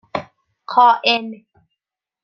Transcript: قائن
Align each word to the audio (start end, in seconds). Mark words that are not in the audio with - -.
قائن 0.67 1.29